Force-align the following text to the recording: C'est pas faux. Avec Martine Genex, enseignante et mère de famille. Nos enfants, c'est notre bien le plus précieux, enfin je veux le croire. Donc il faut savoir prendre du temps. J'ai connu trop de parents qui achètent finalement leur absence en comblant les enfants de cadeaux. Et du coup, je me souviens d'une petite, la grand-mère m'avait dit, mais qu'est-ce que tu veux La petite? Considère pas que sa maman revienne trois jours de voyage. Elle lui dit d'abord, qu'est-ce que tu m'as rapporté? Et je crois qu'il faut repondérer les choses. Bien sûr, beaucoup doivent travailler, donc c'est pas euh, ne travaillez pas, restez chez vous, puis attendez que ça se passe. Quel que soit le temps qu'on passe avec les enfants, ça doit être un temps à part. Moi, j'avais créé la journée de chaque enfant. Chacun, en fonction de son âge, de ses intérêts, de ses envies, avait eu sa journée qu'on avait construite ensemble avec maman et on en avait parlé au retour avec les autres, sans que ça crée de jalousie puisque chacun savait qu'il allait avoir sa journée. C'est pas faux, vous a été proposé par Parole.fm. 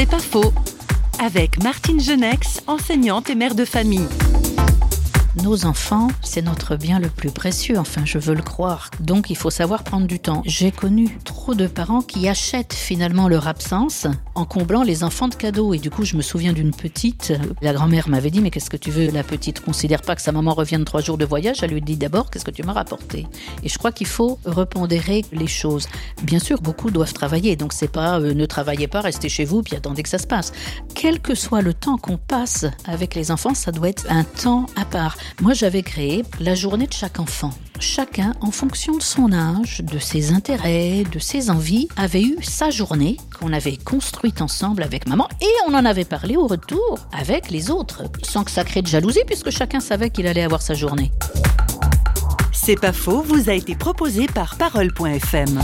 C'est 0.00 0.08
pas 0.08 0.18
faux. 0.18 0.54
Avec 1.22 1.62
Martine 1.62 2.00
Genex, 2.00 2.62
enseignante 2.66 3.28
et 3.28 3.34
mère 3.34 3.54
de 3.54 3.66
famille. 3.66 4.08
Nos 5.44 5.66
enfants, 5.66 6.08
c'est 6.22 6.40
notre 6.40 6.76
bien 6.76 6.98
le 6.98 7.10
plus 7.10 7.30
précieux, 7.30 7.78
enfin 7.78 8.06
je 8.06 8.16
veux 8.16 8.34
le 8.34 8.40
croire. 8.40 8.90
Donc 9.00 9.28
il 9.28 9.36
faut 9.36 9.50
savoir 9.50 9.84
prendre 9.84 10.06
du 10.06 10.18
temps. 10.18 10.42
J'ai 10.46 10.72
connu 10.72 11.18
trop 11.40 11.54
de 11.54 11.66
parents 11.66 12.02
qui 12.02 12.28
achètent 12.28 12.74
finalement 12.74 13.26
leur 13.26 13.48
absence 13.48 14.06
en 14.34 14.44
comblant 14.44 14.82
les 14.82 15.04
enfants 15.04 15.26
de 15.26 15.34
cadeaux. 15.34 15.72
Et 15.72 15.78
du 15.78 15.88
coup, 15.88 16.04
je 16.04 16.14
me 16.16 16.20
souviens 16.20 16.52
d'une 16.52 16.70
petite, 16.70 17.32
la 17.62 17.72
grand-mère 17.72 18.10
m'avait 18.10 18.30
dit, 18.30 18.42
mais 18.42 18.50
qu'est-ce 18.50 18.68
que 18.68 18.76
tu 18.76 18.90
veux 18.90 19.10
La 19.10 19.22
petite? 19.22 19.60
Considère 19.60 20.02
pas 20.02 20.14
que 20.14 20.20
sa 20.20 20.32
maman 20.32 20.52
revienne 20.52 20.84
trois 20.84 21.00
jours 21.00 21.16
de 21.16 21.24
voyage. 21.24 21.62
Elle 21.62 21.70
lui 21.70 21.80
dit 21.80 21.96
d'abord, 21.96 22.30
qu'est-ce 22.30 22.44
que 22.44 22.50
tu 22.50 22.62
m'as 22.62 22.74
rapporté? 22.74 23.26
Et 23.62 23.70
je 23.70 23.78
crois 23.78 23.90
qu'il 23.90 24.06
faut 24.06 24.38
repondérer 24.44 25.24
les 25.32 25.46
choses. 25.46 25.88
Bien 26.22 26.40
sûr, 26.40 26.60
beaucoup 26.60 26.90
doivent 26.90 27.14
travailler, 27.14 27.56
donc 27.56 27.72
c'est 27.72 27.90
pas 27.90 28.20
euh, 28.20 28.34
ne 28.34 28.44
travaillez 28.44 28.86
pas, 28.86 29.00
restez 29.00 29.30
chez 29.30 29.46
vous, 29.46 29.62
puis 29.62 29.76
attendez 29.76 30.02
que 30.02 30.10
ça 30.10 30.18
se 30.18 30.26
passe. 30.26 30.52
Quel 30.94 31.20
que 31.20 31.34
soit 31.34 31.62
le 31.62 31.72
temps 31.72 31.96
qu'on 31.96 32.18
passe 32.18 32.66
avec 32.84 33.14
les 33.14 33.30
enfants, 33.30 33.54
ça 33.54 33.72
doit 33.72 33.88
être 33.88 34.04
un 34.10 34.24
temps 34.24 34.66
à 34.76 34.84
part. 34.84 35.16
Moi, 35.40 35.54
j'avais 35.54 35.82
créé 35.82 36.22
la 36.38 36.54
journée 36.54 36.86
de 36.86 36.92
chaque 36.92 37.18
enfant. 37.18 37.54
Chacun, 37.80 38.34
en 38.42 38.50
fonction 38.50 38.98
de 38.98 39.02
son 39.02 39.32
âge, 39.32 39.80
de 39.80 39.98
ses 39.98 40.32
intérêts, 40.32 41.02
de 41.10 41.18
ses 41.18 41.48
envies, 41.48 41.88
avait 41.96 42.22
eu 42.22 42.36
sa 42.42 42.68
journée 42.68 43.16
qu'on 43.38 43.54
avait 43.54 43.78
construite 43.78 44.42
ensemble 44.42 44.82
avec 44.82 45.08
maman 45.08 45.26
et 45.40 45.48
on 45.66 45.72
en 45.72 45.86
avait 45.86 46.04
parlé 46.04 46.36
au 46.36 46.46
retour 46.46 46.98
avec 47.10 47.50
les 47.50 47.70
autres, 47.70 48.02
sans 48.22 48.44
que 48.44 48.50
ça 48.50 48.64
crée 48.64 48.82
de 48.82 48.86
jalousie 48.86 49.24
puisque 49.26 49.48
chacun 49.48 49.80
savait 49.80 50.10
qu'il 50.10 50.26
allait 50.26 50.42
avoir 50.42 50.60
sa 50.60 50.74
journée. 50.74 51.10
C'est 52.52 52.78
pas 52.78 52.92
faux, 52.92 53.22
vous 53.22 53.48
a 53.48 53.54
été 53.54 53.74
proposé 53.74 54.26
par 54.26 54.56
Parole.fm. 54.56 55.58